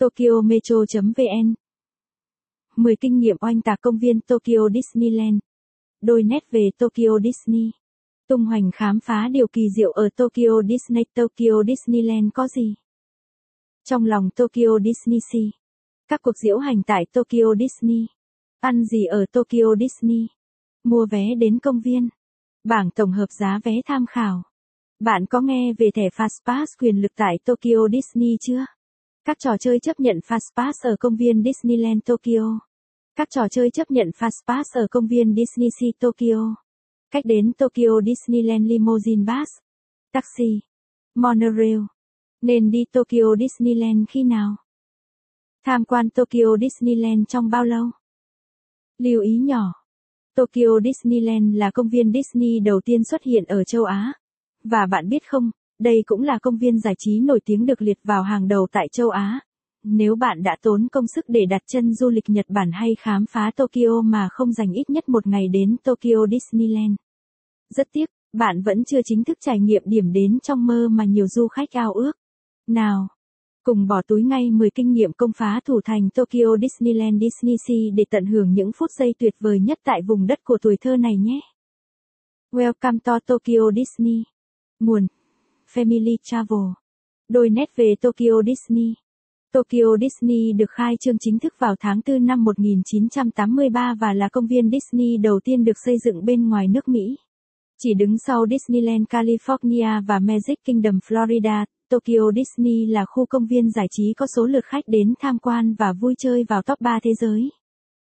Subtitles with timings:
[0.00, 1.54] Tokyo Metro.vn
[2.76, 5.38] 10 kinh nghiệm oanh tạc công viên Tokyo Disneyland.
[6.00, 7.70] Đôi nét về Tokyo Disney.
[8.28, 11.04] Tung hoành khám phá điều kỳ diệu ở Tokyo Disney.
[11.14, 12.74] Tokyo Disneyland có gì?
[13.84, 15.50] Trong lòng Tokyo Disney Sea.
[16.08, 18.06] Các cuộc diễu hành tại Tokyo Disney.
[18.60, 20.26] Ăn gì ở Tokyo Disney?
[20.84, 22.08] Mua vé đến công viên.
[22.64, 24.42] Bảng tổng hợp giá vé tham khảo.
[25.00, 28.64] Bạn có nghe về thẻ Fastpass quyền lực tại Tokyo Disney chưa?
[29.24, 32.60] Các trò chơi chấp nhận Fastpass ở công viên Disneyland Tokyo.
[33.16, 36.54] Các trò chơi chấp nhận Fastpass ở công viên Disney Sea Tokyo.
[37.10, 39.48] Cách đến Tokyo Disneyland Limousine Bus.
[40.12, 40.60] Taxi.
[41.14, 41.78] Monorail.
[42.42, 44.56] Nên đi Tokyo Disneyland khi nào?
[45.64, 47.90] Tham quan Tokyo Disneyland trong bao lâu?
[48.98, 49.72] Lưu ý nhỏ.
[50.34, 54.12] Tokyo Disneyland là công viên Disney đầu tiên xuất hiện ở châu Á.
[54.64, 57.98] Và bạn biết không, đây cũng là công viên giải trí nổi tiếng được liệt
[58.04, 59.40] vào hàng đầu tại châu Á.
[59.84, 63.24] Nếu bạn đã tốn công sức để đặt chân du lịch Nhật Bản hay khám
[63.30, 66.94] phá Tokyo mà không dành ít nhất một ngày đến Tokyo Disneyland.
[67.76, 71.26] Rất tiếc, bạn vẫn chưa chính thức trải nghiệm điểm đến trong mơ mà nhiều
[71.26, 72.12] du khách ao ước.
[72.66, 73.08] Nào,
[73.64, 77.90] cùng bỏ túi ngay 10 kinh nghiệm công phá thủ thành Tokyo Disneyland Disney Sea
[77.94, 80.96] để tận hưởng những phút giây tuyệt vời nhất tại vùng đất của tuổi thơ
[80.96, 81.40] này nhé.
[82.52, 84.22] Welcome to Tokyo Disney.
[84.80, 85.06] Nguồn
[85.74, 86.72] Family Travel.
[87.28, 88.94] Đôi nét về Tokyo Disney.
[89.52, 94.46] Tokyo Disney được khai trương chính thức vào tháng 4 năm 1983 và là công
[94.46, 97.16] viên Disney đầu tiên được xây dựng bên ngoài nước Mỹ.
[97.78, 103.70] Chỉ đứng sau Disneyland California và Magic Kingdom Florida, Tokyo Disney là khu công viên
[103.70, 106.98] giải trí có số lượt khách đến tham quan và vui chơi vào top 3
[107.02, 107.48] thế giới.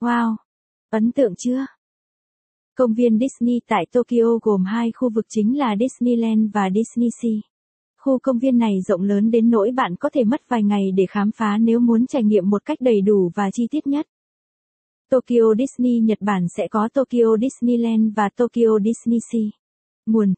[0.00, 0.36] Wow!
[0.90, 1.66] Ấn tượng chưa?
[2.76, 7.51] Công viên Disney tại Tokyo gồm hai khu vực chính là Disneyland và Disney Sea.
[8.04, 11.06] Khu công viên này rộng lớn đến nỗi bạn có thể mất vài ngày để
[11.10, 14.06] khám phá nếu muốn trải nghiệm một cách đầy đủ và chi tiết nhất.
[15.10, 19.42] Tokyo Disney Nhật Bản sẽ có Tokyo Disneyland và Tokyo Disney Sea.
[20.06, 20.34] Nguồn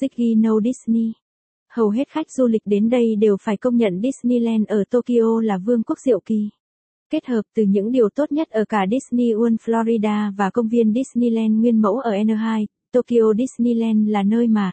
[0.00, 1.12] Ziggy Disney
[1.72, 5.58] Hầu hết khách du lịch đến đây đều phải công nhận Disneyland ở Tokyo là
[5.58, 6.48] vương quốc diệu kỳ.
[7.10, 10.92] Kết hợp từ những điều tốt nhất ở cả Disney World Florida và công viên
[10.92, 14.72] Disneyland nguyên mẫu ở Anaheim, Tokyo Disneyland là nơi mà